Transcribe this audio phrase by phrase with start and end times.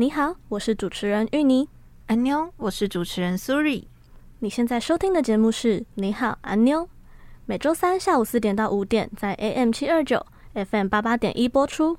[0.00, 1.68] 你好，我是主持人芋泥。
[2.06, 3.86] 安妞，我是主持人苏瑞。
[4.38, 6.88] 你现在收听的节目是你好，安妞。
[7.44, 11.98] 每周三下午四点到五点，在 AM 七二九 FM 八八点一播出。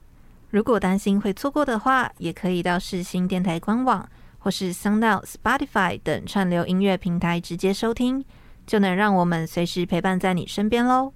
[0.50, 8.26] 如果担心会错过的话，也可以到世新电台官网或是 SoundOut、Spotify 等串流音乐平台直接收听，
[8.66, 11.14] 就能让我们随时陪伴在你身边喽。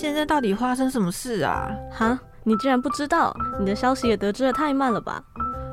[0.00, 1.70] 现在到底发生什么事啊？
[1.92, 3.36] 哈，你竟然不知道？
[3.58, 5.22] 你的消息也得知的太慢了吧？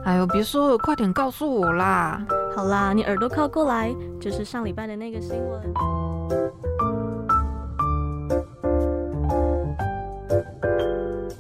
[0.03, 2.21] 哎呦，别说了，快点告诉我啦！
[2.53, 5.73] 好啦，你耳朵靠过来，就是上礼拜的那个新闻。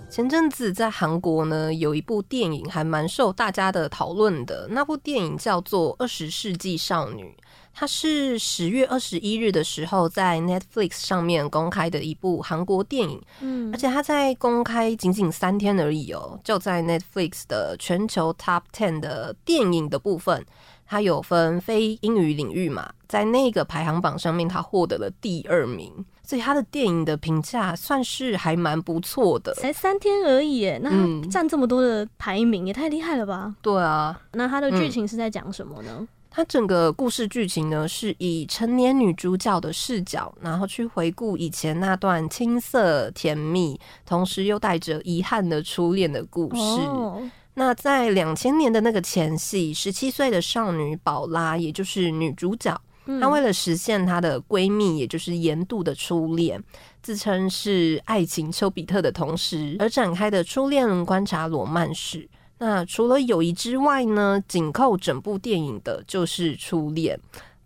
[0.09, 7.35] 前阵子在韩国呢，有一部电影还蛮受大家的讨论的，那部电影叫做《二十世纪少女》。
[7.79, 20.43] 它是十月二十一日的时候在 Netflix 上面公开的一部韩国电影，嗯，而且它在公开仅仅三天而已哦，就在 Netflix 的全球 Top Ten 的电影的部分，
[20.87, 29.53] 它有分非英语领域嘛，在那个排行榜上面，它获得了第二名，所以它的电影的评价算是还蛮不错的。
[29.53, 33.53] 才三天而已，耶，那它占这么多的排名，也太厉害了吧？
[33.61, 35.91] 对啊，那它的剧情是在讲什么呢？
[35.99, 46.61] 嗯它整个故事剧情呢，是以成年女主角的视角，然后去回顾以前那段青涩甜蜜，同时又带着遗憾的初恋的故事。
[46.85, 47.23] Oh.
[47.55, 56.63] 那在两千年的那个前夕，十七岁的少女宝拉，也就是女主角，嗯、她为了实现她的闺蜜，也就是严度的初恋，
[57.01, 62.29] 自称是爱情丘比特的同时，而展开的初恋观察罗曼史。
[62.59, 67.19] 那除了友谊之外呢，紧扣整部电影的就是初恋。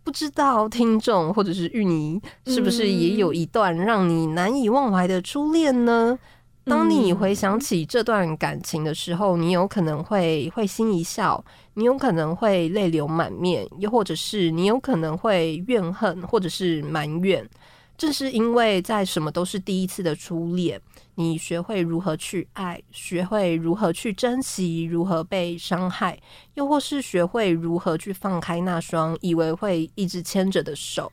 [0.03, 6.17] 不知道听众或者是芋泥是不是也有一段让你难以忘怀的初恋呢？
[6.65, 11.43] 当你回想起这段感情的时候，你有可能会会心一笑，
[11.75, 17.47] 你有可能会泪流满面，又或者是你有可能会怨恨或者是埋怨。
[17.97, 20.81] 正是因为在什么都是第一次的初恋。
[21.21, 26.19] 你学会如何去爱，学会如何去珍惜，如何被伤害，
[26.55, 31.11] 又或是学会如何去放开那双以为会一直牵着的手。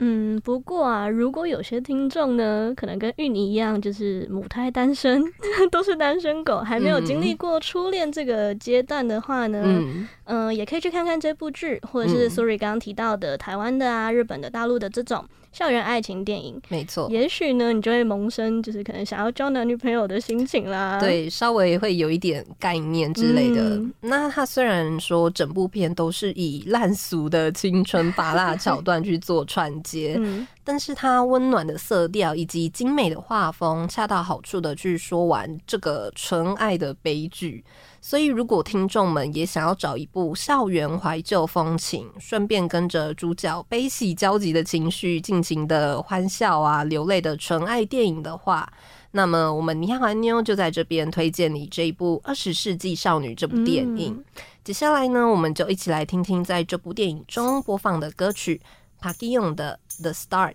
[0.00, 5.22] 嗯，不过啊，如果有些听众呢，可能跟芋泥一样，就是母胎单身，
[5.70, 15.24] 都是单身狗，还没有经历过初恋这个阶段的话呢，嗯、呃，也可以去看看这部剧，或者是 Suri 刚刚提到的台湾的啊、日本的、大陆的这种。
[15.52, 17.08] 校园爱情电影，没错。
[17.10, 21.00] 也许呢，你就会萌生就是可能想要交男女朋友的心情啦。
[21.00, 23.70] 对，稍微会有一点概念之类的。
[23.70, 37.64] 嗯、那他虽然说整部片都是以烂俗的青春芭乐 桥段去做串接，嗯、但是它温暖的色调以及精美的画风，恰到好处的去说完这个纯爱的悲剧。
[38.02, 48.66] 所以，如果听众们也想要找一部校园怀旧风情，顺便跟着主角悲喜交集的情绪尽情的欢笑啊、流泪的纯爱电影的话，
[49.10, 54.14] 那么我们你好，安妞就在这边推荐你这一部《二十世纪少女》这部电影。
[54.16, 54.24] 嗯、
[54.64, 58.58] 接下来呢，我们就一起来听听在这部电影中播放的歌曲
[59.00, 60.54] ，Park Gi-young 的《The Start》。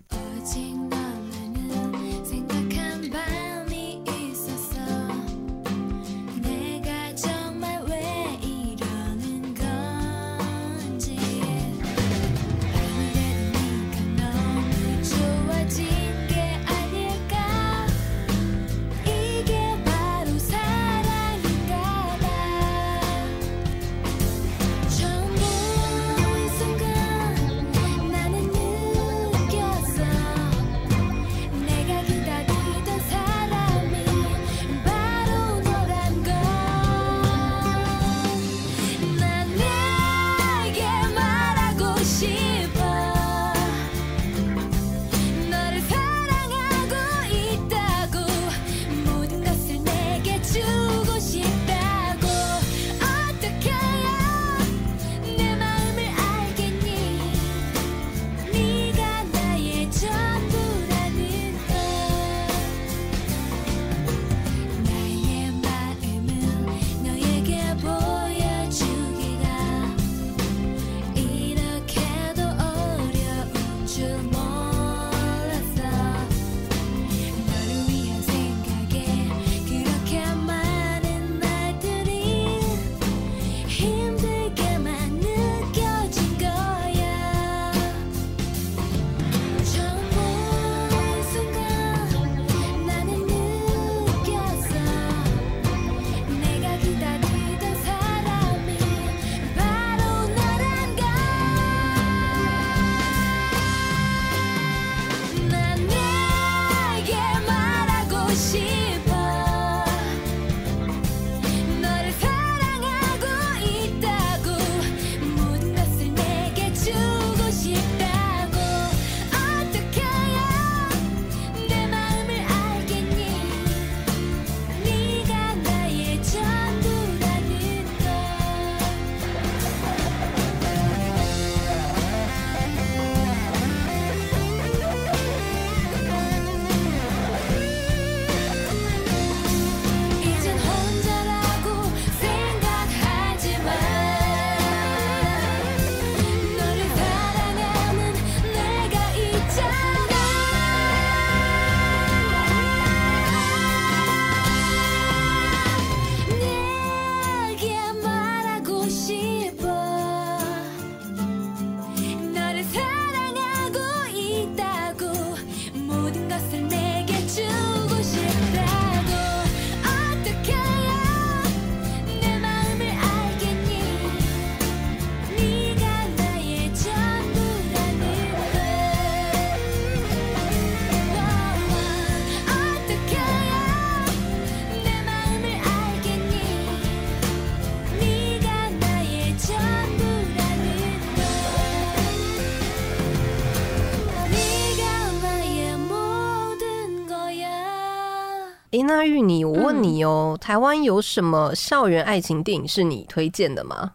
[198.86, 203.92] 那玉妮，我问你哦，嗯、台湾有什么校园爱情电影是你推荐的吗？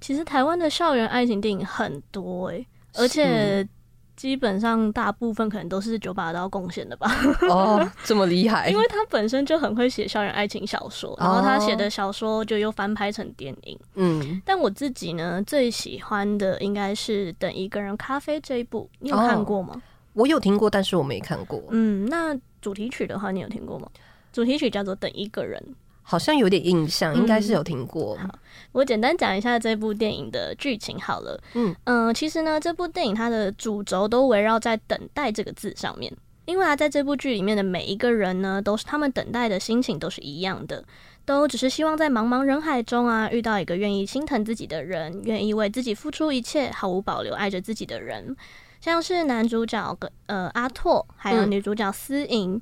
[0.00, 3.68] 其实台湾的校园爱情电影很多哎，而且。
[4.16, 7.10] 基本上大部分可能都是九把刀贡献的吧。
[7.48, 8.68] 哦，这么厉害！
[8.70, 13.78] 因为他本身就很会写校园爱情小说，然后他写的小说就又翻拍成电影。
[13.94, 19.72] 嗯，但我自己呢，最喜欢的应该是《等一个人咖啡》这一部，你有看过吗？
[19.74, 19.80] 哦，
[20.12, 21.62] 我有听过，但是我没看过。
[21.70, 23.88] 嗯，那主题曲的话，你有听过吗？
[24.32, 25.62] 主题曲叫做《等一个人》。
[26.02, 28.16] 好像有点印象，应该是有听过。
[28.20, 28.38] 嗯、好，
[28.72, 31.40] 我简单讲一下这部电影的剧情好了。
[31.54, 36.12] 嗯嗯、呃，其实呢，这部电影它的主轴都围绕在“等待”这个字上面。
[36.46, 40.82] 因为啊，在这部剧里面的每一个人呢，都是他们等待的心情都是一样的，
[41.24, 48.34] 都只是希望在茫茫人海中啊，遇到一个愿意心疼自己的人，愿意为自己付出一切，毫无保留爱着自己的人。
[48.80, 49.96] 像是男主角
[50.26, 52.54] 呃阿拓，还有女主角思莹。
[52.54, 52.60] 嗯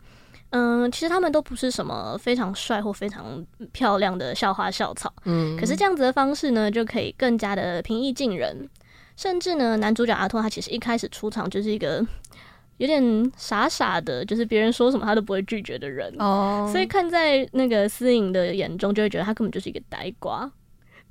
[0.51, 8.67] 嗯，其实他们都不是什么非常帅或非常漂亮的校花校草，嗯，可是这样子的方式呢，就可以更加的平易近人。
[9.15, 12.03] 甚至呢，男主角阿托他其实一开始出场就是一个
[12.79, 16.67] 有点傻傻的，就是别人说什么他都不会拒绝的人哦。
[16.73, 20.51] 所以看在那个思颖的眼中，就会觉得他根本就是一个呆瓜。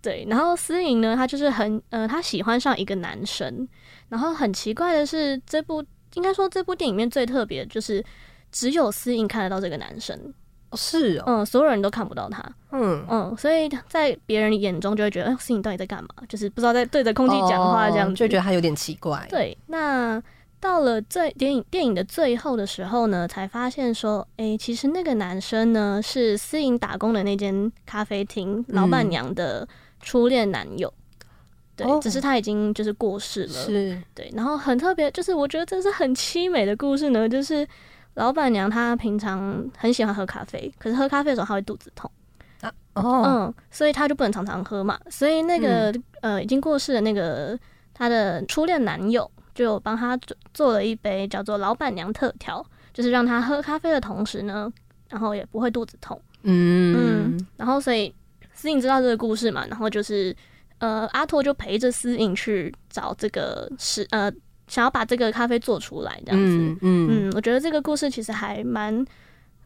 [0.02, 3.68] 对，然后思颖呢，他就是很呃，他喜欢上一个男生，
[4.10, 8.04] 然后很奇怪的是，这部应该说这部电影里面最特别的就是。
[8.58, 10.20] 只有思颖看得到这个男生，
[10.74, 13.06] 是哦，嗯，所有人都看不到他，嗯。
[13.08, 16.10] 嗯，所以在别人眼中就会觉得，哎，思颖到底在干嘛？
[16.28, 19.24] 就是不知道在对着空气讲话这样子，就觉得他有点奇怪。
[19.30, 20.20] 对，那
[20.60, 29.68] 到了最电影电影的最后的时候呢，才发现说，哎，其实那个男生呢是思颖打工的那间咖啡厅老板娘的
[30.02, 30.92] 初恋男友，
[31.76, 37.68] 对，只是他已经就是过世了，是，对，然后很特别，就是我觉得这是很凄美的故事呢，就是。
[38.18, 42.10] 老板娘她平常很喜欢喝咖啡，可是喝咖啡的时候她会肚子痛
[42.62, 45.00] 啊，哦，嗯，所以她就不能常常喝嘛。
[45.08, 47.58] 所以那个、嗯、呃已经过世的那个
[47.94, 54.72] 她的初恋男友就帮她做做了一杯叫做老板娘特调，就是让她喝咖啡的同时呢，
[55.10, 56.20] 然后也不会肚子痛。
[56.42, 56.96] 嗯
[57.38, 58.12] 嗯，然后所以
[58.52, 60.36] 思颖知道这个故事嘛，然后就是
[60.80, 64.32] 呃阿拓就陪着思颖去找这个是呃。
[64.68, 69.06] 想要把这个咖啡做出来，这样子，嗯嗯，嗯，我觉得这个故事其实还蛮，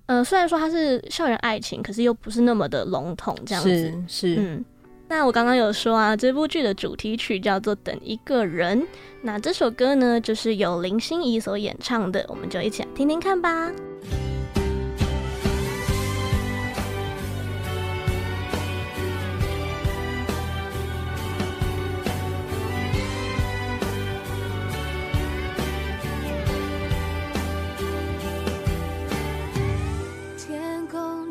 [0.06, 4.66] 呃，虽然说它是校园爱情，可是又不是那么的笼统，这样子，是，是，嗯。
[5.08, 8.82] 那我刚刚有说啊，这部剧的主题曲叫做《等一个人》，
[9.22, 13.70] 那这首歌呢，就是由林心怡所演唱的，我们就一起来听听看吧。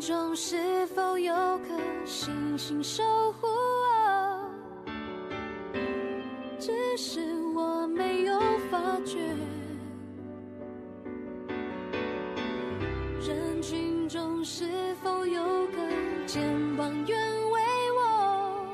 [0.01, 3.03] 中是否有颗星星守
[3.33, 4.49] 护我？
[6.57, 7.21] 只是
[7.53, 8.39] 我没有
[8.71, 9.19] 发觉。
[13.19, 15.77] 人群中是否有个
[16.25, 16.41] 肩
[16.75, 17.19] 膀愿
[17.51, 17.61] 为
[17.95, 18.65] 我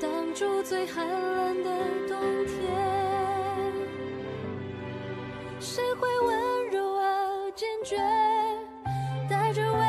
[0.00, 1.70] 挡住最寒冷的
[2.08, 2.56] 冬天？
[5.60, 7.98] 谁会温柔而坚决？
[9.48, 9.87] 带着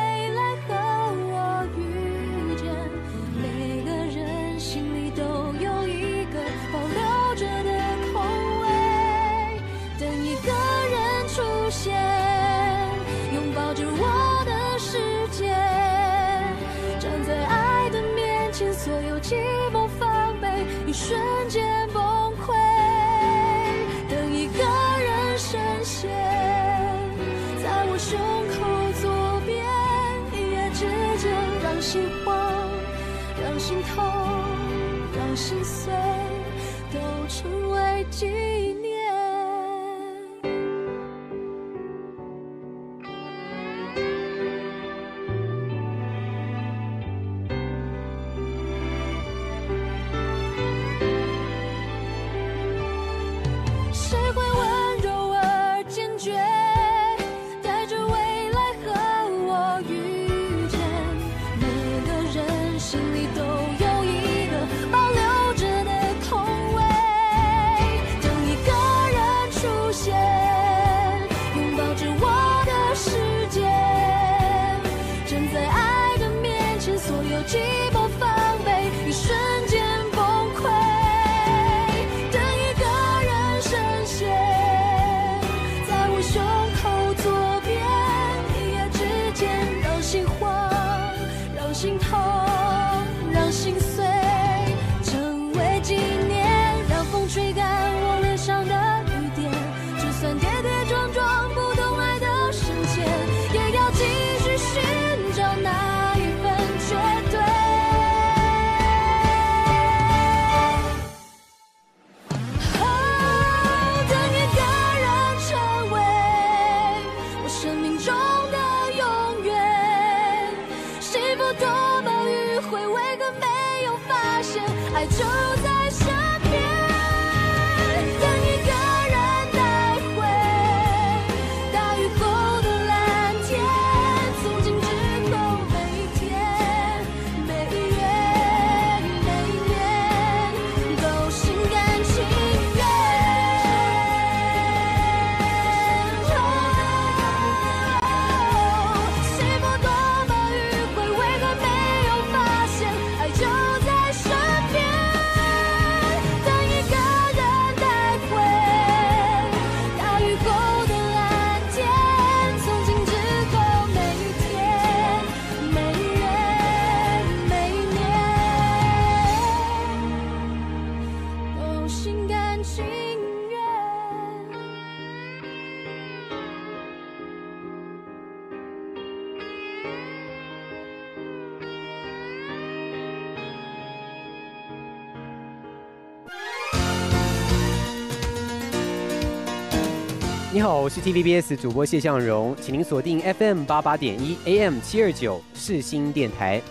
[190.69, 196.61] 好，我是 TVBS 主播谢向荣，请您锁定 FM 八八点一 AM 七二九世新电台。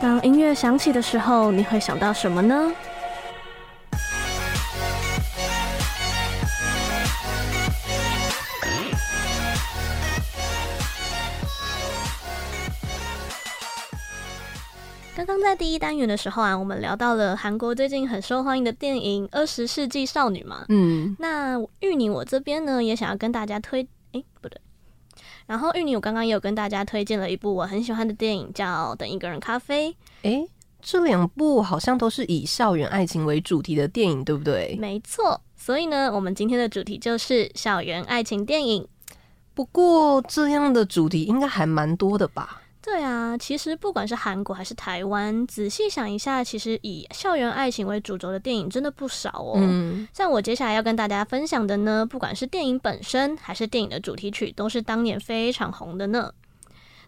[0.00, 2.70] 当音乐响起的时候，你会想到什么呢？
[15.60, 20.64] 第一单元的时候啊，我们聊到了韩国最近很受欢迎的电影《二十世纪少女》嘛。
[20.70, 24.58] 嗯，那玉宁我这边呢也想要跟大家推，哎，不对。
[25.44, 29.90] 然后玉宁我刚刚也有跟大家推荐了一部我很喜欢的电影，叫《等一个人咖啡》。
[30.22, 30.48] 哎，
[30.80, 34.78] 这两部好像都是以校园爱情为主题的电影，对不对？
[34.80, 35.38] 没错。
[35.58, 38.88] 所以呢，我们今天的主题就是校园爱情电影。
[39.52, 42.59] 不过这样的主题应该还蛮多的吧？
[42.82, 49.52] 对啊，其实不管是韩国还是台湾，仔细想一下，其实以校园爱情为主轴的电影真的不少哦。
[49.56, 56.32] 嗯，像我接下来要跟大家分享的呢，不管是电影本身还是电影的主题曲，都是当年非常红的呢。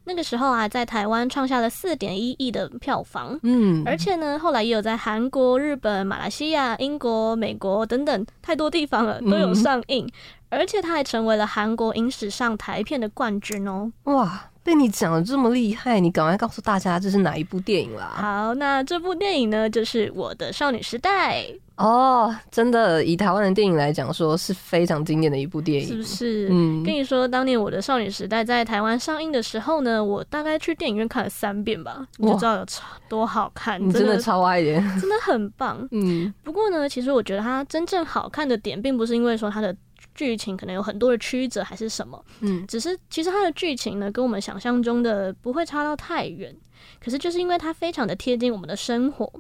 [0.04, 10.04] 那个时候啊，在台湾创下了四点一亿的票房，嗯，而且呢，后来也有在韩国、日本、马来西亚、英国、美国等等太多地方了都有上映，
[10.50, 13.90] 嗯，而且它还成为了韩国影史上台片的冠军哦。
[14.04, 14.50] 哇！
[14.64, 18.12] 被你讲的这么厉害，你赶快告诉大家这是哪一部电影啦？
[18.14, 21.42] 好，那这部电影呢，就是《我的少女时代》
[21.76, 22.34] 哦。
[22.50, 26.48] 真的，以台湾的电影来讲，说是非常经典的一部电影，是不是？
[26.50, 32.66] 嗯，跟你说，当年《我的少女时代》在台湾上映的时候呢，我大概去电影院看了三遍吧，你就知道有
[33.08, 33.84] 多好看。
[33.84, 35.86] 你真的超爱的，真的很棒。
[35.90, 39.74] 嗯，不过呢，其实我觉得它真正好看的点，并不是因为说它的。
[40.14, 46.54] 剧情可能有很多的曲折还是什么，嗯，只是其实它的剧情呢，跟我们想象中的不会差到太远。
[47.00, 49.32] 可是就是因为它非常的贴近我们的生活，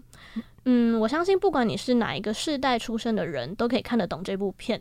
[0.64, 4.80] 嗯，我相信不管你是哪一个世代出生的人，都可以看得懂这部片。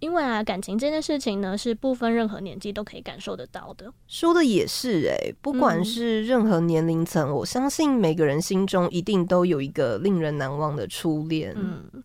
[0.00, 3.92] 因为啊，感情这件事情呢，是不分任何年纪都可以感受得到的。
[4.08, 11.54] 说的也是哎、欸，不管是任何年龄层，嗯，我相信每个人心中一定都有一个令人难忘的初恋。
[11.56, 12.02] 嗯。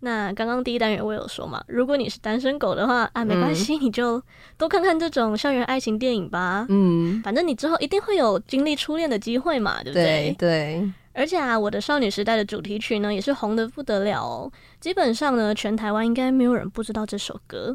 [0.00, 4.22] 那刚刚第一单元我有说嘛，如果你是单身狗的话啊，没关系，你就
[4.58, 6.66] 多看看这种校园爱情电影吧。
[6.68, 10.34] 嗯，反正你之后一定会有经历初恋的机会嘛，对不对？
[10.38, 10.80] 对。
[10.80, 10.92] 对。
[11.14, 14.52] 而且啊，我的少女时代的主题曲呢，也是红的不得了哦。
[14.80, 17.74] 基本上呢，全台湾应该没有人不知道这首歌。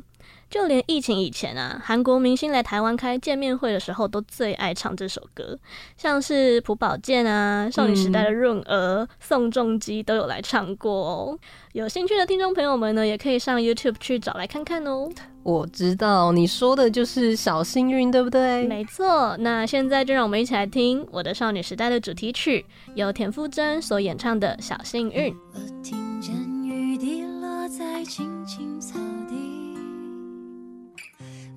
[0.51, 5.57] 就连疫情以前啊，韩国明星来台湾开见面会的时候，都最爱唱这首歌，
[5.95, 11.39] 像是朴宝剑啊、少女时代的润娥、嗯、宋仲基都有来唱过哦。
[11.71, 15.09] 有兴趣的听众朋友们呢，也可以上 YouTube 去找来看看哦。
[15.43, 18.67] 我知道你说的就是小幸运，对不对？
[18.67, 19.37] 没错。
[19.39, 25.33] 那现在就让我们一起来听我的少女时代的主题曲，由田馥甄所演唱的《小幸运》。
[25.53, 26.35] 我听见
[26.65, 29.00] 雨滴落在青青草地。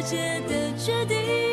[0.00, 1.49] 世界的决定，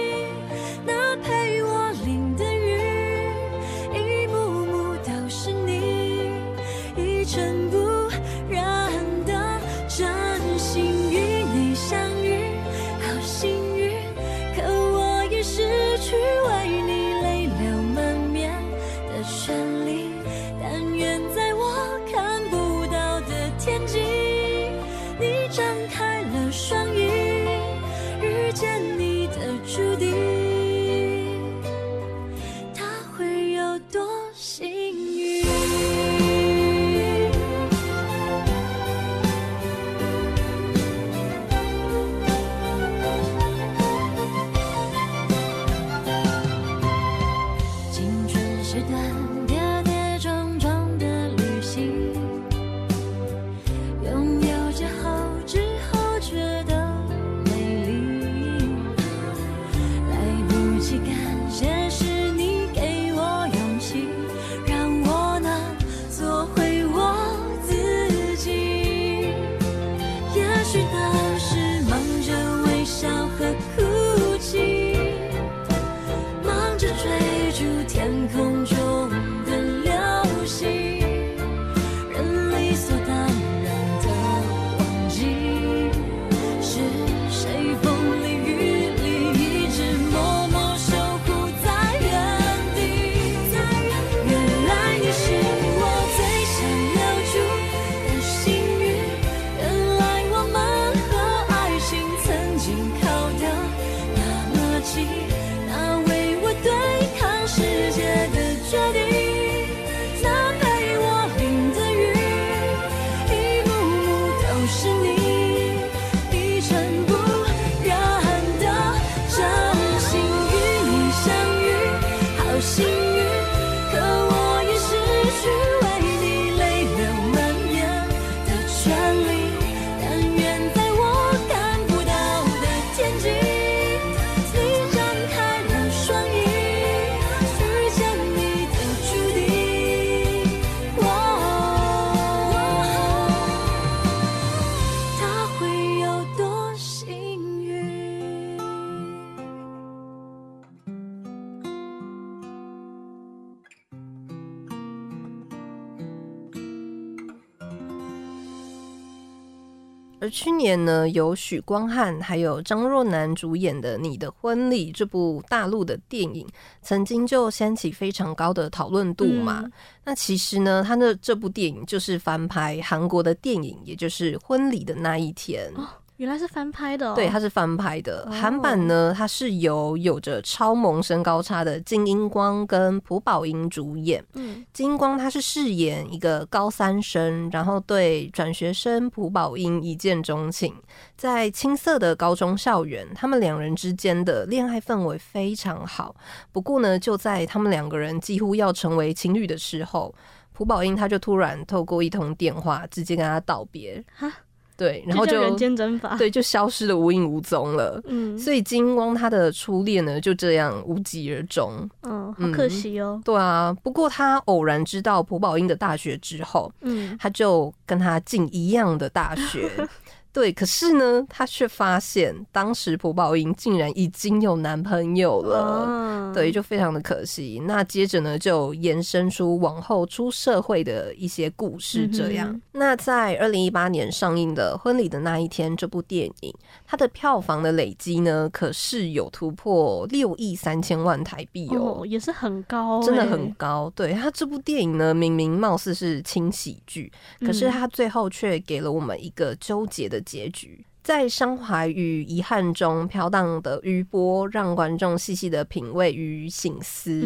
[160.27, 166.45] 而去年呢，由许光汉还有张若楠主演的《你的婚礼》这部大陆的电影，
[166.81, 169.61] 曾经就掀起非常高的讨论度嘛。
[169.63, 169.71] 嗯、
[170.03, 175.71] 那其实呢，他的这部电影就是翻拍韩国的电影，也就是《婚礼的那一天》。
[175.79, 175.87] 哦
[176.17, 177.11] 原来是翻拍的。
[177.11, 178.27] 哦，对，它是翻拍的。
[178.31, 178.61] 韩、oh.
[178.61, 184.23] 版呢，它是由有着超萌身高差的金英光跟朴宝英主演。
[184.33, 190.73] 嗯，金英光他是饰演一个高三生，然后对转学生朴宝英一见钟情，
[191.15, 196.15] 在青涩的高中校园，他们两人之间的恋爱氛围非常好。
[196.51, 200.13] 不过呢，就在他们两个人几乎要成为情侣的时候，
[200.51, 204.03] 朴宝英他就突然透过一通电话，直接跟他道别。
[204.15, 204.33] 哈。
[204.77, 207.99] 对，然后就，就人间蒸发，对，就消失的无影无踪了。
[208.05, 211.89] 嗯，所以金光他的初恋呢，就这样无疾而终。
[212.03, 213.19] 嗯，好可惜哦。
[213.25, 219.69] 对啊，不过他偶然知道朴宝英的大学之后，嗯，他就跟他进一样的大学。
[220.33, 227.61] 对，可是呢，他却发现当时朴宝英竟然已经有男朋友了，啊、对，就非常的可惜。
[227.65, 232.07] 那接着呢，就延伸出往后出社会的一些故事。
[232.07, 236.53] 这样，嗯、那在二零一八年上映的《婚礼的那一天》这部电影，
[236.85, 243.91] 它的票房的累积呢，可是有突破六亿三千万台币哦，哦，也是很高，真的很高。
[243.95, 250.85] 对，它这部电影呢，明明貌似是轻喜剧，可是它最后却给了我们一个纠结的结局。
[251.07, 257.21] 在伤怀与遗憾中飘荡的余波让观众细细的品味与醒思。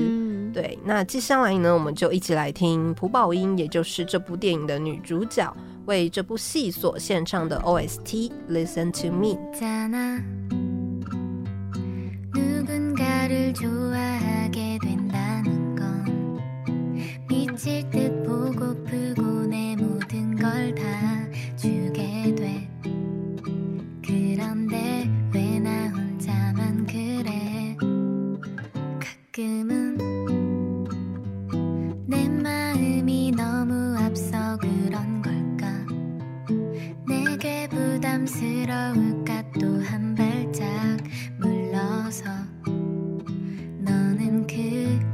[0.54, 5.52] 对那接下来呢我们就一起来听朴宝英也就是这部电影的女主角
[5.88, 9.36] 为这部戏所献唱的 ost listen to me
[29.42, 29.98] 지금은
[32.06, 35.68] 내 마음이 너무 앞서 그런 걸까?
[37.08, 39.52] 내게 부담스러울까?
[39.60, 40.70] 또 한 발짝
[41.40, 42.26] 물러서
[43.80, 45.11] 너는 그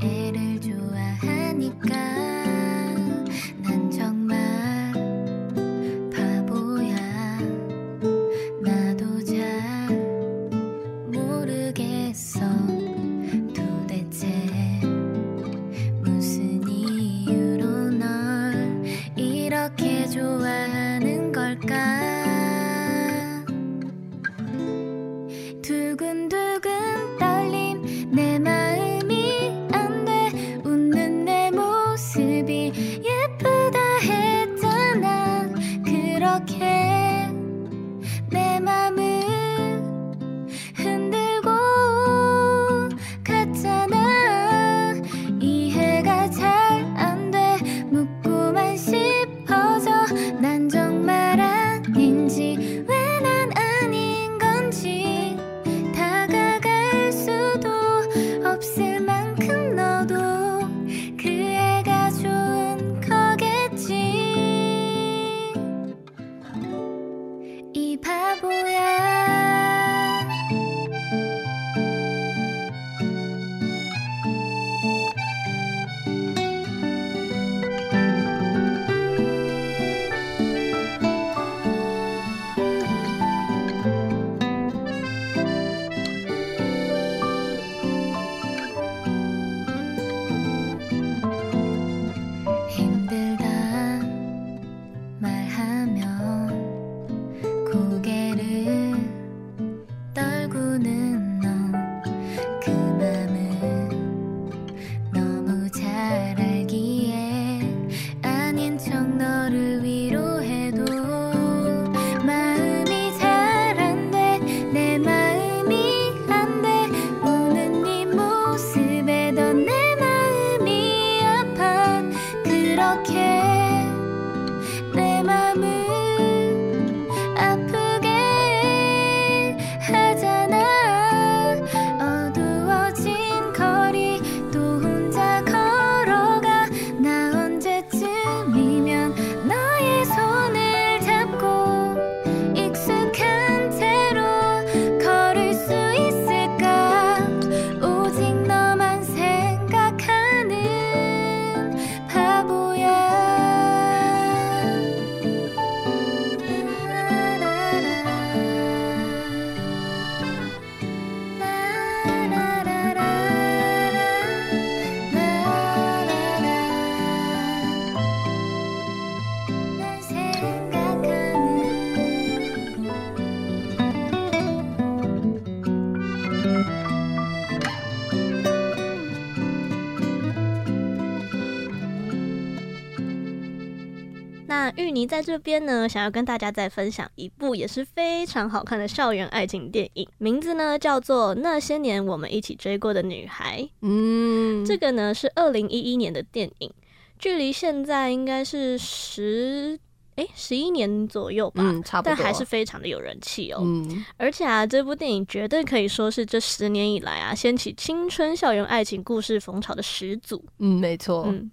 [184.76, 193.62] 芋泥在这边呢，想要跟大家再分享一部也是非常好看的校园爱情电影，名字呢叫做《那些年我们一起追过的女孩》。
[193.82, 196.72] 嗯，这个呢是二零一一年的电影，
[197.18, 199.80] 距离现在应该是十
[200.16, 203.60] 诶十一年左右吧，嗯，差不多，但还是非常的有人气哦。
[203.64, 210.44] 嗯，而且啊，这部电影绝对可以说是这十年以来啊掀起青春校园爱情故事风潮的始祖。
[210.60, 211.26] 嗯，没错。
[211.28, 211.50] 嗯。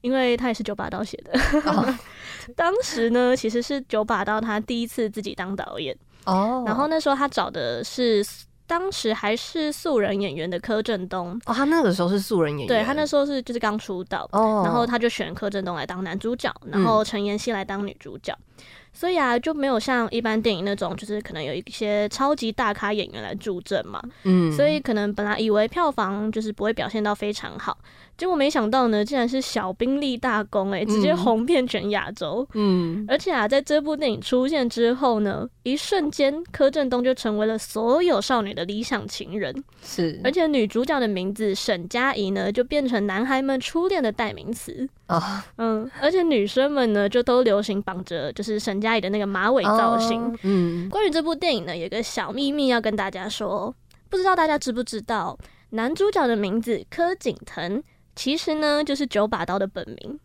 [0.00, 1.32] 因为他也是九把刀写的
[1.64, 1.86] ，oh.
[2.56, 6.68] 当时呢，其实是九把刀他第一次自己当导演哦，oh.
[6.68, 8.24] 然后那时候他找的是
[8.66, 14.66] 当时还是素人演员的柯震东哦，oh, 他那个时候是素人演员，对他那时候是就是刚出道哦，oh.
[14.66, 18.36] 然后他就选柯震东来当男主角，然后陈妍希来当女主角。
[18.58, 18.64] 嗯
[18.96, 24.00] 所以啊，就没有像一般电影那种，就是可能有一些超级大咖演员来助阵嘛。
[24.22, 27.76] 嗯，所以可能本来以为票房就是不会表现到非常好，
[28.16, 32.46] 结果没想到呢，竟然是小兵立大功，欸，诶，直接红遍全亚洲。
[32.54, 39.64] 嗯，而且啊，在这部电影出现之后呢，一瞬间柯震东就成为了所有少女的理想情人。
[39.82, 44.88] 是，而且女主角的名字沈佳宜呢，就变成男孩们初恋的代名词。
[45.06, 45.66] 啊，oh.
[45.66, 50.22] 嗯，而且女生们呢，就都流行绑着就是沈佳宜的那个马尾造型。
[50.22, 50.36] Oh.
[50.44, 53.74] 嗯，关于这部电影呢，有个小秘密要跟大家说，
[54.08, 55.36] 不知道大家知不知道，
[55.70, 57.82] 男主角的名字柯景腾，
[58.14, 60.18] 其实呢就是九把刀的本名。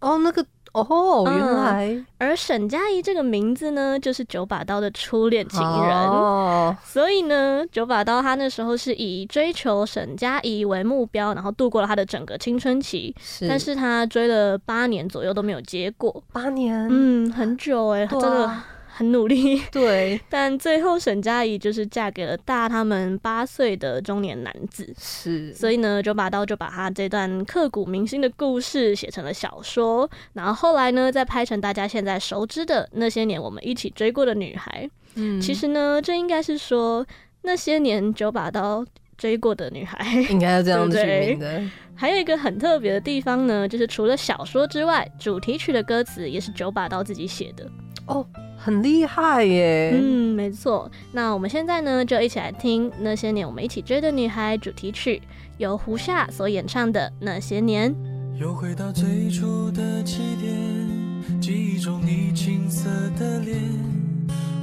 [0.00, 0.44] 哦，oh, 那个。
[0.74, 1.88] 哦，原来。
[1.88, 5.96] 嗯、而沈佳宜这个名字呢，就是九把刀的初恋情人。
[5.96, 6.76] 哦。
[6.84, 13.12] 所以呢，九把刀他那时候是以追求沈佳宜为目标，然后度过了他的整个青春期。
[13.18, 13.48] 是。
[13.48, 16.22] 但是他追了八年左右都没有结果。
[16.32, 16.86] 八年。
[16.90, 18.62] 嗯，很久哎、真的。
[18.98, 34.90] 很努力， 对， 但最后沈佳宜就是嫁给了大他们八岁的中年男子，是，所以呢，九把刀就把他这段刻骨铭心的故事写成了小说，然后后来呢，再拍成大家现在熟知的那些年我们一起追过的女孩。
[35.14, 37.06] 嗯，其实呢，这应该是说
[37.42, 38.84] 那些年九把刀
[39.16, 41.62] 追过的女孩，应该要这样子取名的。
[41.94, 47.64] 还有一个很特别的地方呢，就是除了小说之外，主题曲的歌词也是九把刀自己写的。
[48.08, 48.26] 哦。
[48.58, 49.92] 很厉害耶！
[49.94, 50.90] 嗯，没错。
[51.12, 55.22] 那我们现在呢，就一起来听那些年我们一起追的女孩主题曲，
[55.58, 57.94] 由胡夏所演唱的《那些年》。
[58.40, 63.58] 又回到最初的起点，记忆中你青涩的脸，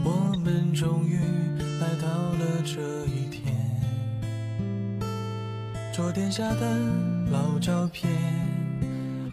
[0.03, 1.17] 我们终于
[1.79, 3.53] 来到了这一天。
[5.93, 6.77] 桌垫下的
[7.31, 8.11] 老照片。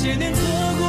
[0.00, 0.42] 些年错
[0.78, 0.79] 过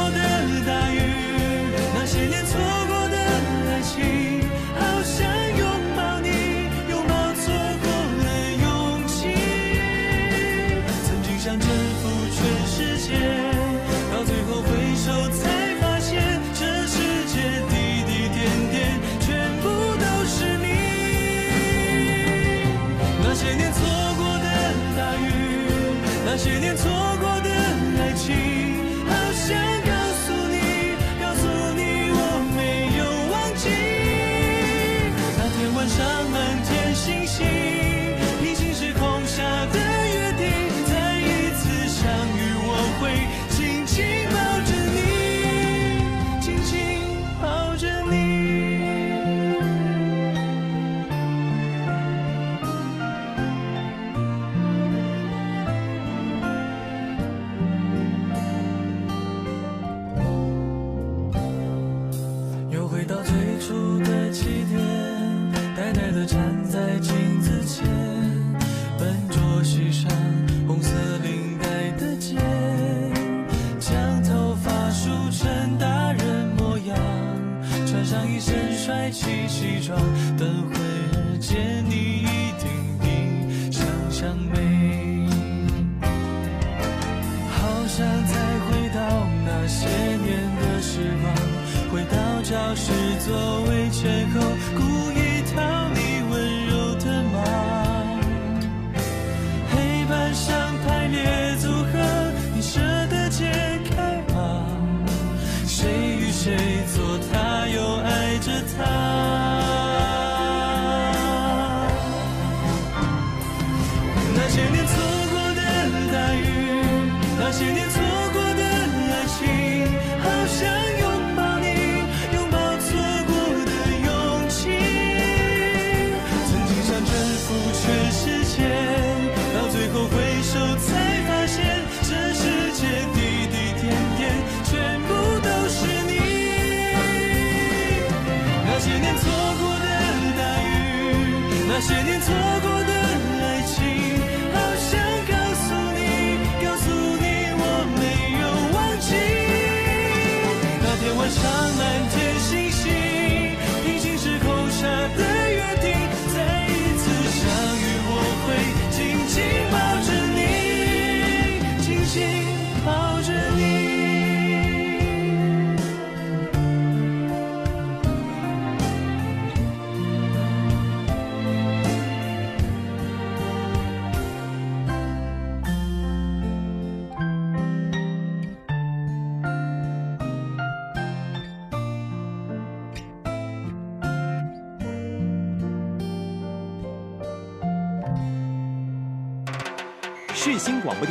[141.82, 142.71] 些年错过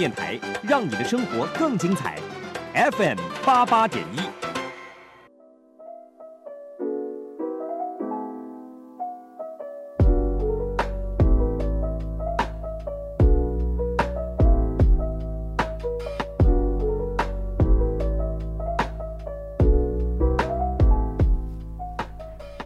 [0.01, 2.17] 电台，让你的生活更精彩。
[2.73, 4.19] FM 八八点一。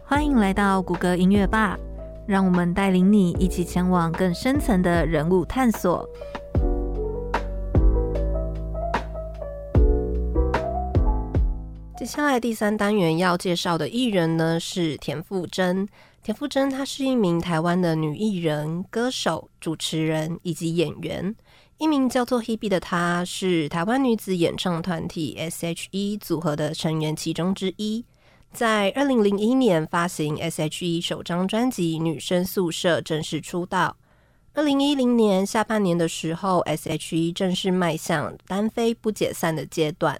[0.02, 1.78] 欢迎来到谷歌音乐吧，
[2.26, 6.08] 让我们带领你一起前往更深层的人物探索。
[12.06, 15.88] 接下来第三单元要介绍的艺人呢，是田馥甄。
[16.22, 21.34] 田馥甄她是一名台湾的女艺人、歌手、主持人以及演员。
[21.78, 28.04] 一名叫做 Hebe 的她，是台湾女子演唱团体 S.H.E 组合的成员其中之一。
[28.52, 33.96] 在二零零一年发行 S.H.E 首张专辑《女生宿舍》，正式出道。
[34.54, 40.16] 二零一零年下半年的时候，S.H.E 正式迈向单飞不解散的阶段。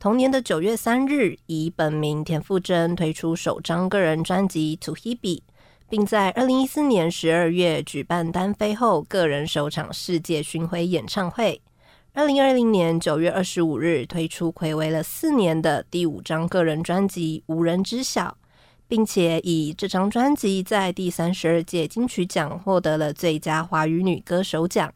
[0.00, 5.18] 同年的九月三日，以本名田馥甄推出首张个人专辑《To Hebe》，
[5.88, 11.60] 并在二零一四年十二月举办单飞后个人首场世界巡回演唱会。
[12.12, 18.28] 二零二零年九月二十五日，推出睽违了四年的第五张个人专辑《无人知晓》，
[18.86, 24.94] 并且以这张专辑在第三十二届金曲奖获得了最佳华语女歌手奖。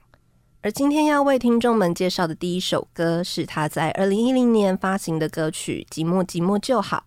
[0.65, 6.99] 而今天要为听众们介绍的第一首歌，是他在二零一零年发行的歌曲《寂寞寂寞就好》，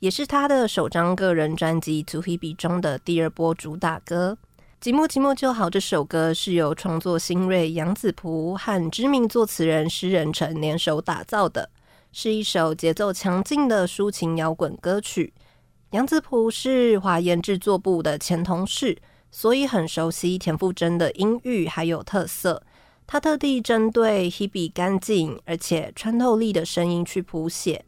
[0.00, 4.36] 也是他的首张个人专辑《To Hebe》中的第二波主打歌。
[4.82, 11.70] 寂寞寂寞就好这首歌是由创作新锐杨子璞和知名作词人施人成联手打造的，
[12.10, 15.32] 是一首节奏强劲的抒情摇滚歌曲。
[15.92, 18.98] 杨子璞是华研制作部的前同事，
[19.30, 22.60] 所以很熟悉田馥甄的音域还有特色。
[23.08, 27.84] 他特地针对 Hebe 干净而且穿透力的声音去谱写。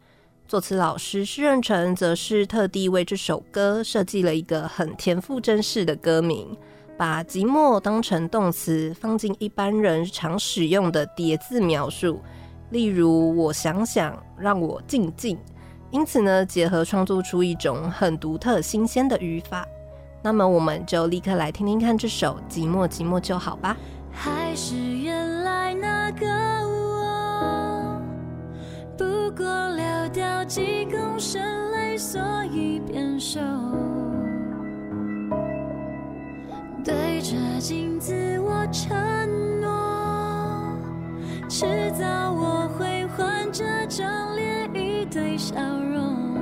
[0.46, 6.56] 作词老师施人诚则是特地为这首歌设计了一个很田馥甄式的歌名。
[6.96, 12.20] 把寂寞当成动词，放进一般人常使用的叠字描述，
[12.70, 15.38] 例如“我想想，让我静静”。
[15.92, 19.64] 因此呢，结合创作出一种很独特、新鲜的语法。
[20.22, 23.76] 那么，我们就立刻来听听看这首《寂寞寂寞就好》吧。
[24.20, 26.26] 还是原来那个
[26.66, 28.02] 我，
[28.96, 29.04] 不
[29.36, 29.44] 过
[29.76, 31.40] 流掉几公升
[31.70, 33.38] 泪，所以变瘦。
[36.84, 38.96] 对着镜子，我承
[39.60, 40.76] 诺，
[41.48, 46.34] 迟早我会换这张脸，一堆笑容，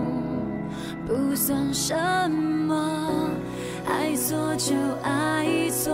[1.06, 1.94] 不算什
[2.30, 2.74] 么，
[3.84, 5.92] 爱错就爱错，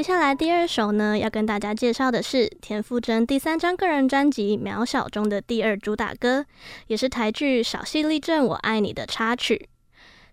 [0.00, 6.46] 接下来第二首呢，要跟大家介绍的是田馥甄第三张个人专辑《渺小》中的第二主打歌，
[6.86, 9.68] 也是台剧《小戏立正我爱你》的插曲。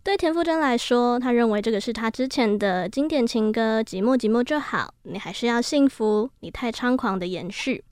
[0.03, 7.84] 对田馥甄来说，他认为这个是他之前的经典情歌《寂寞寂寞就好》，你还是要幸福，你太猖狂的延续，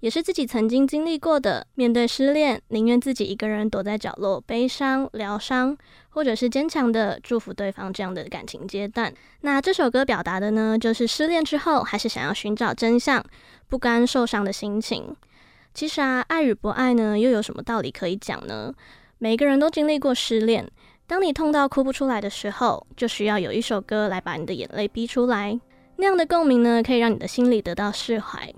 [0.00, 1.66] 也是自己曾经经历过的。
[1.74, 5.76] 面对失恋，宁愿自己一个人躲在角落悲伤疗伤，
[6.10, 9.12] 或者是坚强的祝福对方这样的感情阶段。
[9.40, 13.24] 那这首歌表达的呢，就是失恋之后还是想要寻找真相，
[13.68, 15.16] 不甘受伤的心情。
[15.74, 18.72] 其实啊，爱与不爱呢，又有什么道理可以讲呢？
[19.18, 20.68] 每个人都经历过失恋。
[21.06, 25.58] 当你痛到哭不出来的时候，就需要有一首歌来把你的眼泪逼出来。
[25.96, 28.54] 那样的共鸣呢，可以让你的心里得到释怀。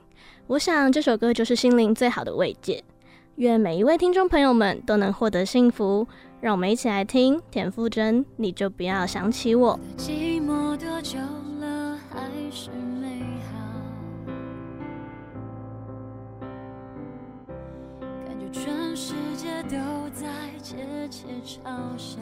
[0.51, 2.83] 我想这首歌就是心灵最好的慰藉。
[3.37, 6.05] 愿每一位听众朋友们都能获得幸福。
[6.41, 9.79] 让我们一起来听田馥甄，你就不要想起我。
[9.97, 11.21] 寂寞多久
[11.61, 12.69] 了，还是
[13.01, 13.55] 美好？
[18.27, 19.77] 感觉全世界都
[20.13, 20.27] 在
[20.61, 20.75] 窃
[21.09, 21.63] 窃嘲
[21.97, 22.19] 笑。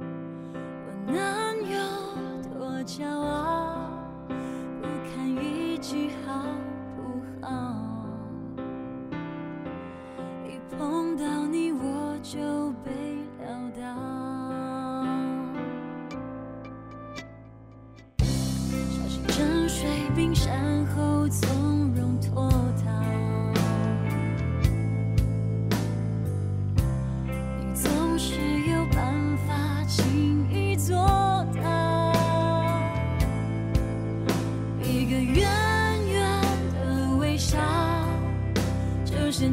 [0.00, 1.76] 我能有
[2.58, 3.91] 多骄傲？
[5.10, 6.42] 看一句，好
[6.96, 7.00] 不
[7.44, 7.48] 好？
[10.46, 12.90] 一碰到你，我就被
[13.40, 13.46] 撂
[13.76, 13.82] 倒。
[18.18, 21.91] 小心沉睡冰山后，从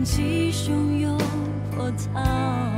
[0.03, 1.17] 起汹涌
[1.75, 2.68] 波涛，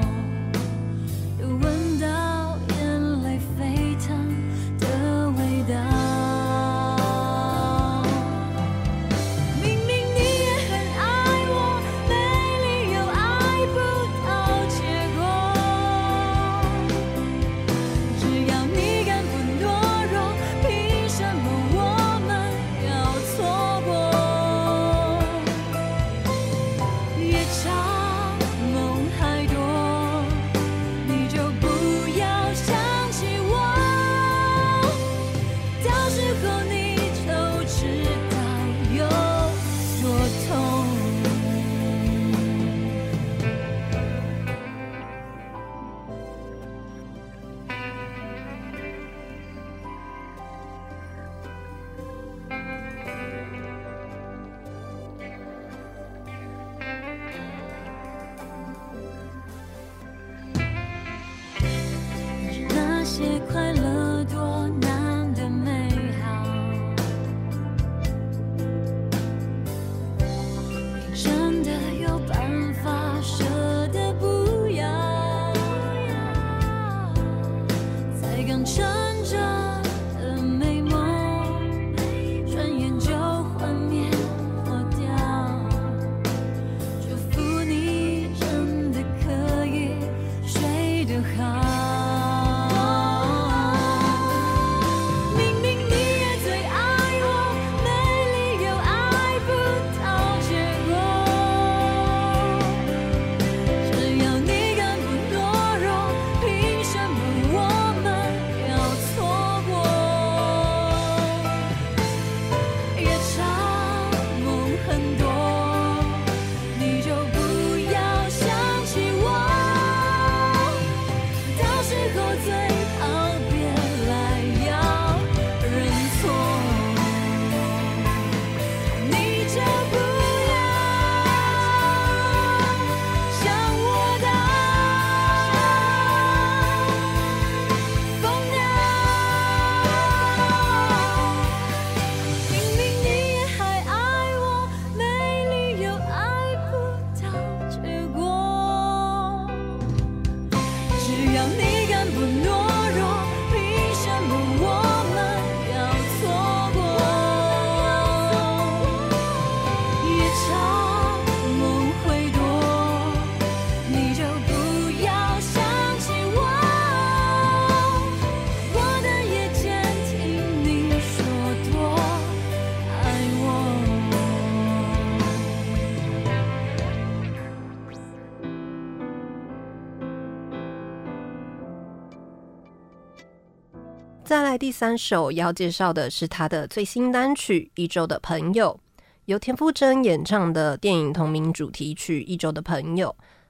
[184.61, 188.79] 第三首要介绍的是他的最新单曲《一周的朋友》，
[189.25, 193.09] 由田馥甄演唱的电影同名主题曲《一周的朋友》。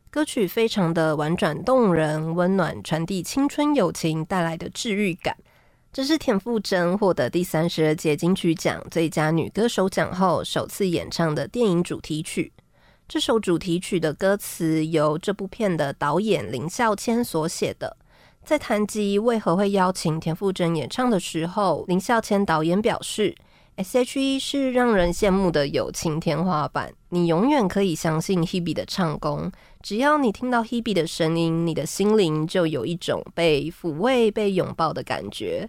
[0.09, 5.36] 歌曲非常的婉转动人，温暖，传递青春友情带来的治愈感。
[5.91, 12.53] 这是田馥甄获得第三十二届金曲奖最佳女歌手奖后首次演唱的电影主题曲。
[13.09, 17.97] 这首主题曲的歌词由这部片的导演林孝谦所写的。
[18.51, 23.33] 在谈及为何会邀请田馥甄演唱的时候，林孝谦导演表示。
[23.77, 29.49] S.H.E 是让人羡慕的友情天花板，你永远可以相信 Hebe 的唱功。
[29.81, 35.65] 只要你听到 Hebe 的声音，你的心灵就有一种被抚慰、被拥抱的感觉。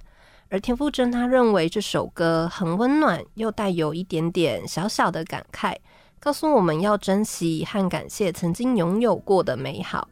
[0.48, 5.76] 而田馥甄他认为这首歌很温暖，又带有一点点小小的感慨，
[6.18, 10.08] 告诉我们要珍惜和感谢曾经拥有过的美好。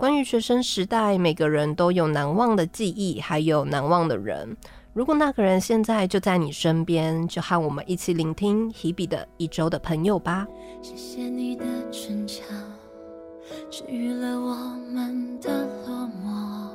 [0.00, 4.56] 关于学生时代，每个人都有难忘的记忆，还有难忘的人。
[4.94, 10.48] 如果那个人现在就在你身边，就和我们一起聆听 Hebe 的一周的朋友吧。
[10.80, 12.46] 谢谢你的逞强，
[13.70, 14.54] 治愈了我
[14.90, 16.70] 们的落寞。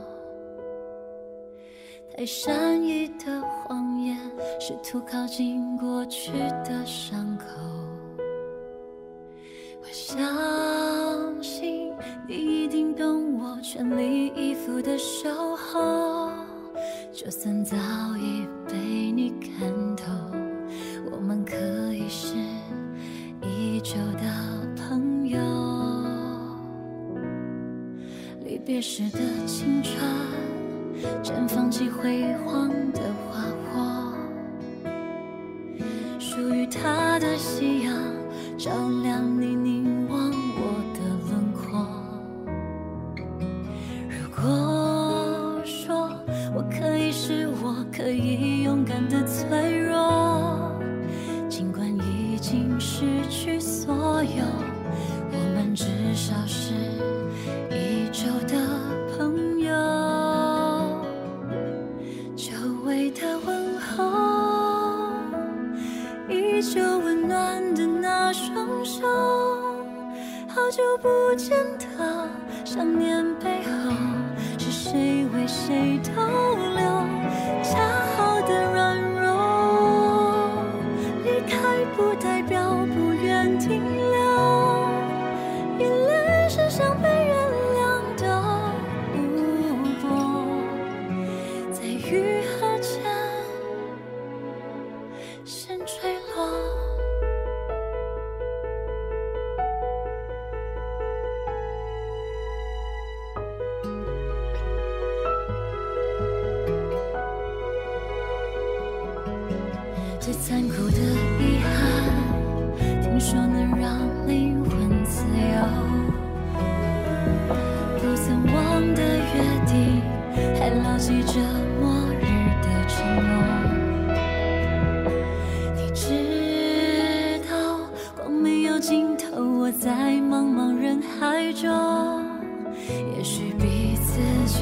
[2.16, 4.16] 太善意的谎言，
[4.60, 6.32] 试图靠近过去
[6.64, 7.75] 的伤口。
[9.86, 11.94] 我相信
[12.28, 16.32] 你一定懂我全力以赴的守候。
[17.14, 17.78] 就算早
[18.18, 20.12] 已被你看透，
[21.12, 21.56] 我们可
[21.94, 22.34] 以是
[23.44, 25.40] 依旧的朋友。
[28.44, 29.96] 离别时的青春，
[31.24, 34.14] 绽放起辉煌的花火，
[36.20, 37.94] 属于他的夕阳，
[38.58, 38.72] 照
[39.04, 39.55] 亮你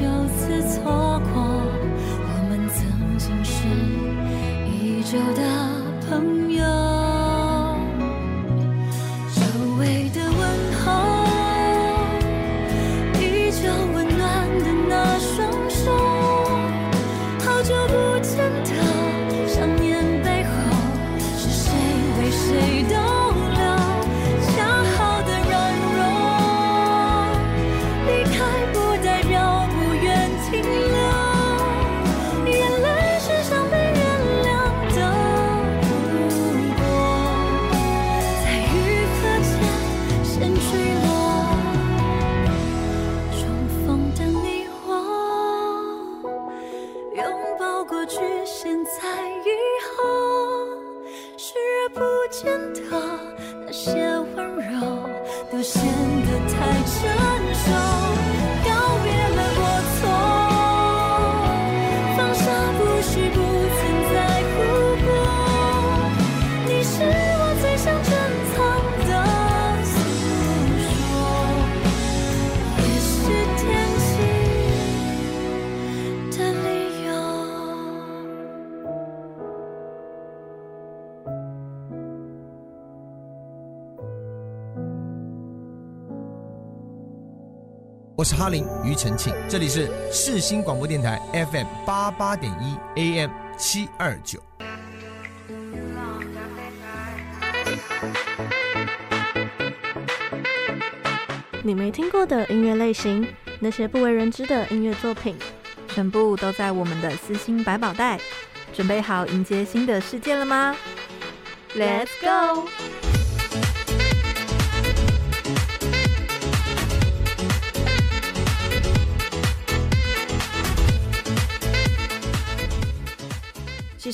[0.26, 1.42] 此错过。
[1.42, 3.68] 我们曾经是
[4.66, 5.40] 一周的
[6.08, 6.83] 朋友。
[88.24, 91.20] 我是哈林庾澄庆，这里是世新广播电台
[91.52, 94.40] FM 八八点一 AM 七二九。
[101.62, 103.28] 你没听过的音乐类型，
[103.60, 105.36] 那些不为人知的音乐作品，
[105.88, 108.18] 全部都在我们的私心百宝袋。
[108.72, 110.74] 准备好迎接新的世界了吗
[111.76, 112.70] ？Let's go！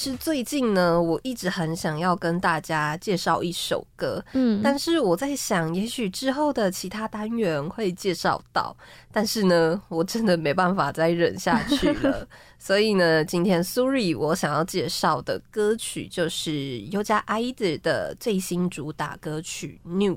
[0.00, 8.74] 实最近呢，我一直很想要跟大家介绍一首歌，嗯，但是我在想，也许之后的其他单元会介绍到，
[9.12, 12.26] 但是呢，我真的没办法再忍下去了，
[12.58, 20.16] 所以呢，今天 Suri 我想要介绍的歌曲就是 Yoga Idol 的最新主打歌曲《Nude》，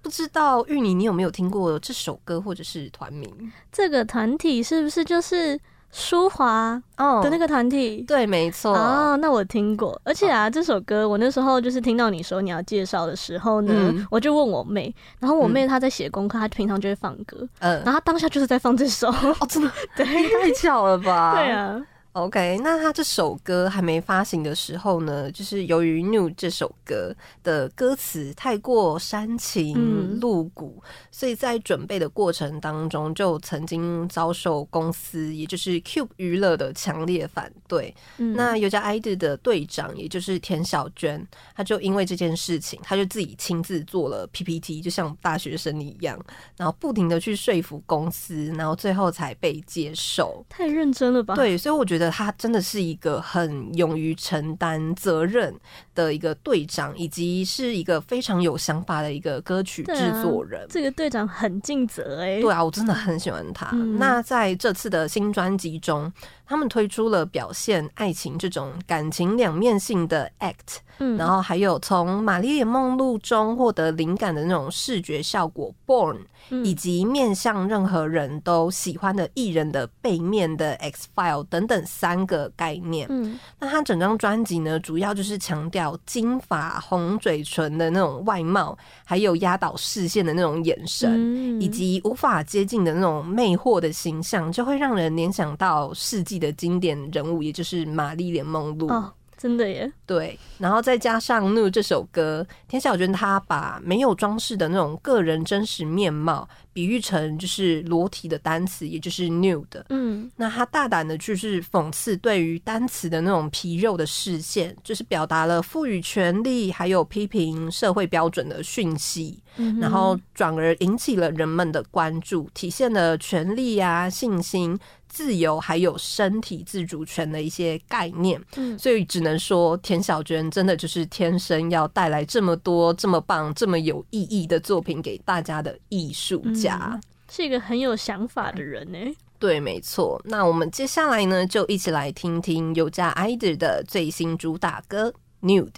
[0.00, 3.52] 不知道芋泥你有没有听过这首歌或者是团名？
[3.70, 5.60] 这个团体是不是就是？
[5.92, 7.20] 舒华哦。
[7.22, 8.72] 的那个团体，oh, 对，没错。
[8.72, 10.52] 啊，那我听过，而且啊，oh.
[10.52, 21.34] 这首歌我那时候就是听到你说你要介绍的时候呢，嗯、我就问我妹，然后我妹她在写功课，她平常就会放歌，嗯，然后她当下就是在放这首，哦，真的， 对，太巧了吧？
[21.34, 21.80] 对啊。
[22.12, 37.94] OK，那他这首歌还没发行的时候呢，就是由于《Nude》这首歌的歌词太过煽情露骨，嗯，所以在准备的过程当中，就曾经遭受公司，也就是 Cube 娱乐的强烈反对。
[38.18, 46.18] 嗯，那 Yoga Idol 的队长，也就是田小娟，他就因为这件事情，他就自己亲自做了 PPT，就像大学生一样，
[46.56, 50.44] 然后不停的去说服公司，然后最后才被接受。
[50.48, 51.36] 太认真了吧？
[51.36, 51.99] 对，所以我觉得。
[52.08, 55.52] 他真的是一个很勇于承担责任
[55.92, 60.62] 的一个队长，以及是一个非常有想法的一个歌曲制作人。
[60.62, 63.70] 啊、这个队长很尽责哎，对啊，我真的很喜欢他。
[63.72, 66.12] 嗯、那在这次的新专辑中，
[66.50, 76.16] 他们推出了表现爱情这种感情两面性的 act，嗯，然后还有从《玛丽莲梦露》中获得灵感的那种视觉效果 born。
[76.64, 83.06] 以及面向任何人都喜欢的艺人的背面的 X file 等等三个概念。
[83.08, 98.88] 嗯，那他整张专辑呢，主要就是强调金发、红嘴唇的那种外貌，还有压倒视线的那种眼神，以及无法接近的那种魅惑的形象，就会让人联想到世纪的经典人物，也就是玛丽莲梦露。
[98.88, 109.86] 哦真的耶，对，然后再加上《Nude》这首歌，田小娟她把没有装饰的那种个人真实面貌，比喻成就是裸体的单词，也就是 new 的。
[109.88, 124.78] 嗯，那他大胆的就是讽刺对于单词的那种皮肉的视线，就是表达了赋予权力，还有批评社会标准的讯息，嗯、然后转而引起了人们的关注，体现了权力啊、信心。
[125.10, 128.40] 自由还有身体自主权的一些概念。
[128.56, 136.98] 嗯，所以只能说田小娟真的就是天生要带来这么多这么棒这么有意义的作品给大家的艺术家、
[137.28, 138.98] 是一个很有想法的人呢、
[139.38, 140.20] 对，没错。
[140.24, 145.12] 那我们接下来呢，就一起来听听有家 Either 的最新主打歌
[145.46, 145.70] 《Nude》。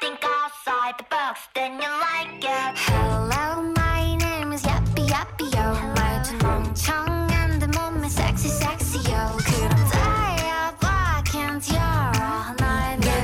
[0.00, 2.78] Think outside the box, then you like it.
[2.78, 3.77] Hello.
[6.78, 9.36] 청한데 몸에 섹시 섹시요.
[9.44, 11.88] 그럼 달려봐 can't you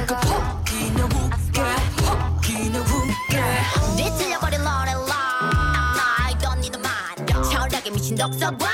[0.06, 1.62] 그 포기는 웃겨
[1.96, 3.96] 포기는 웃겨.
[3.96, 8.66] 뒤틀려버린 Lorelai 나 알던 니는 말야 철학에 미친 독서봐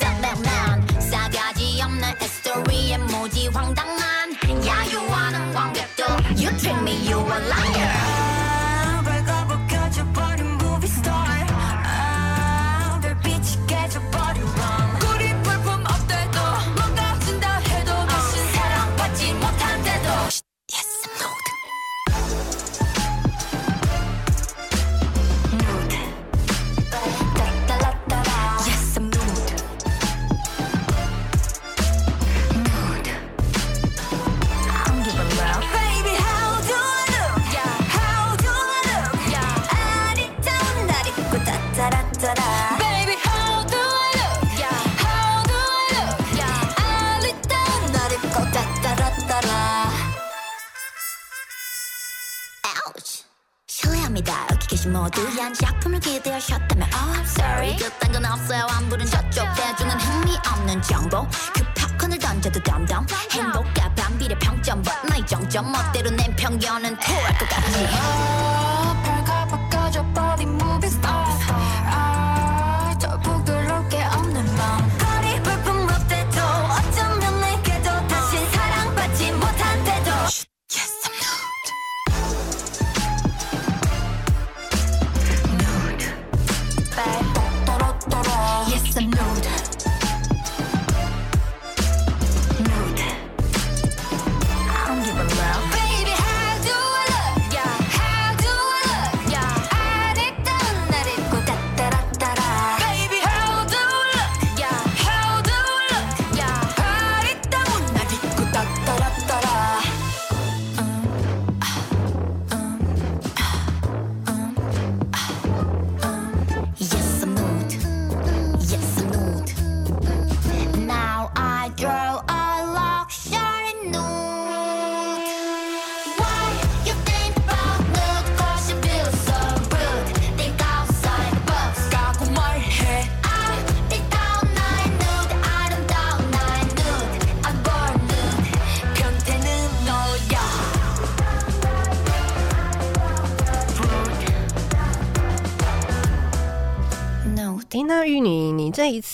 [0.00, 4.32] 쌍백만 싸가지 없는 에스토리에 무지 황당한.
[4.66, 6.04] 야유하는 관객들
[6.36, 8.01] You treat me you a liar.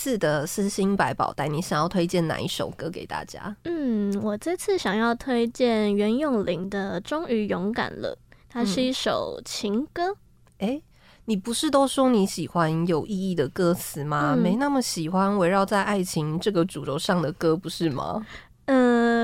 [0.09, 3.55] 次的私心百宝袋，你想要推荐哪一首歌给大家？
[3.65, 8.17] 嗯，我这次想要推荐袁咏琳的《终于勇敢了》，
[8.49, 10.15] 它是一首情歌。
[10.57, 10.81] 诶，
[11.25, 14.33] 你不是都说你喜欢有意义的歌词吗？
[14.35, 18.25] 嗯没那么喜欢围绕在爱情这个主轴上的歌，不是吗？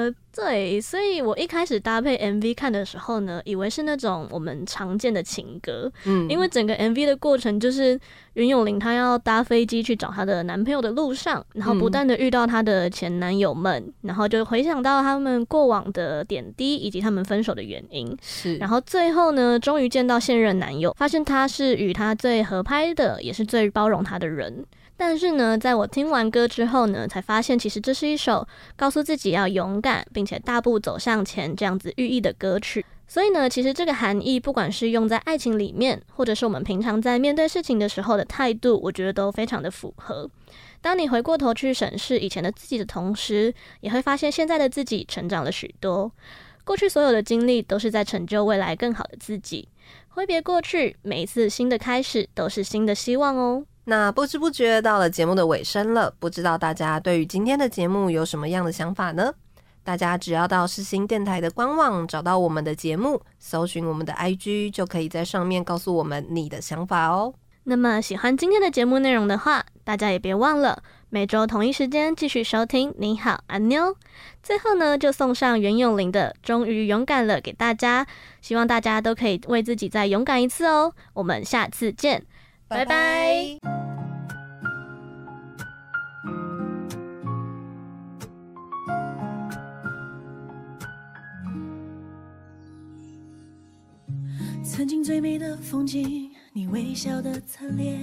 [0.06, 8.00] 呃，对，所以我一开始搭配 MV 看的时候呢，以为是那种我们常见的情歌，嗯，因为整个 MV 的过程就是
[8.34, 24.66] 袁咏琳她要搭飞机去找她的男朋友的路上，然后不断的遇到她的前男友们，然后就回想到他们过往的点滴以及他们分手的原因，是，然后最后呢，终于见到现任男友，发现他是与他最合拍的，也是最包容他的人。
[24.98, 32.86] 但是呢，在我听完歌之后呢，才发现其实这是一首告诉自己要勇敢，并且大步走向前这样子寓意的歌曲。
[33.08, 40.30] 所以呢，其实这个含义，不管是用在爱情里面，或者是我们平常在面对事情的时候的态度，我觉得都非常的符合。
[40.82, 46.12] 当你回过头去审视以前的自己的同时，也会发现现在的自己成长了许多。
[46.64, 49.68] 过去所有的经历都是在成就未来更好的自己。
[50.10, 53.66] 挥别过去，每一次新的开始都是新的希望哦。
[53.86, 59.32] 那不知不觉到了节目的尾声了，不知道大家对于今天的节目有什么样的想法呢？
[59.84, 67.36] 大家只要到世新电台的官网找到我们的节目，搜寻我们的 IG，就可以在上面告诉我们你的想法哦。
[67.66, 72.92] 那么喜欢今天的节目内容的话，大家也别忘了每周同一时间继续收听。
[72.98, 73.96] 你好，阿妞。
[74.42, 78.08] 最后呢，就送上袁咏琳的《终于勇敢了》给大家，
[78.42, 80.94] 希望大家都可以为自己再勇敢一次哦。
[81.14, 82.26] 我们下次见。
[82.68, 83.58] 拜拜。
[94.64, 98.00] 曾经最美的风景，你微笑的侧脸。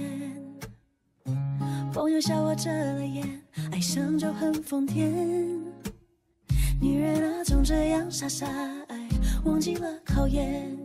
[1.93, 3.27] 朋友笑我遮了眼，
[3.71, 5.61] 爱上就很疯癫。
[6.81, 8.47] 女人啊，总这样傻傻
[8.87, 9.07] 爱，
[9.45, 10.82] 忘记了考验。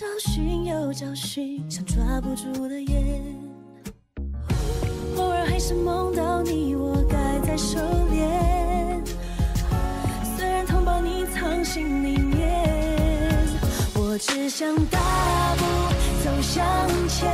[0.00, 3.22] 找寻又找寻，像抓不住的烟。
[5.18, 7.78] 偶尔还是梦到你，我该再收
[8.10, 9.04] 敛。
[10.38, 12.66] 虽然痛把你藏心里面。
[13.94, 15.64] 我只想大步
[16.24, 16.64] 走向
[17.06, 17.30] 前，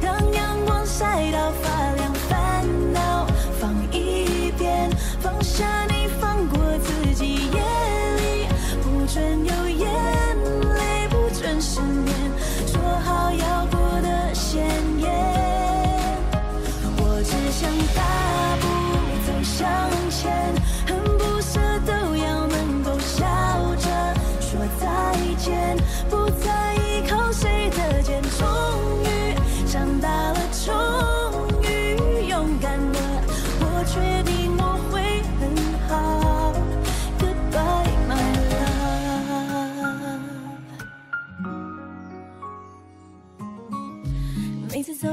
[0.00, 2.64] 让阳光晒到发亮，烦
[2.94, 3.26] 恼
[3.60, 4.90] 放一边，
[5.20, 5.95] 放下你，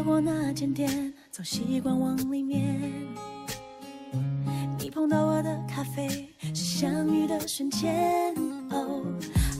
[0.04, 2.92] 过那间店，总习惯往里面。
[4.78, 8.36] 你碰到我的咖啡，是相遇的瞬间。
[8.72, 9.02] 哦，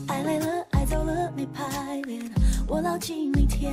[0.08, 0.66] 爱来了。
[0.72, 2.22] 爱走了没排练，
[2.68, 3.72] 我牢记每天，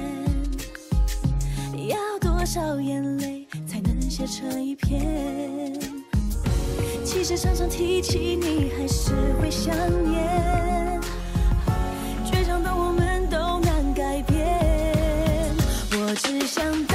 [1.88, 5.74] 要多少眼泪才能写成一篇？
[7.04, 9.74] 其实常常提起你，还是会想
[10.08, 10.89] 念。
[16.62, 16.89] 我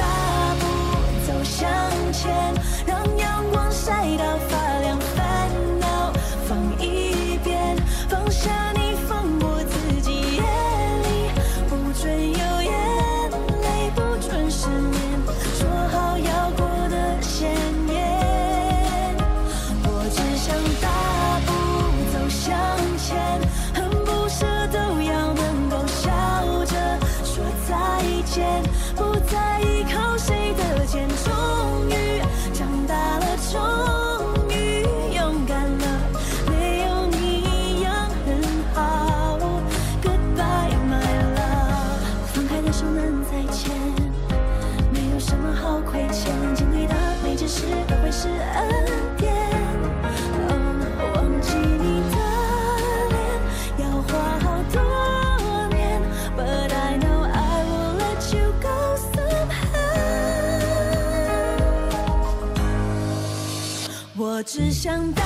[64.56, 65.22] 只想大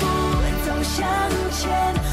[0.00, 0.06] 步
[0.66, 1.06] 走向
[1.52, 2.03] 前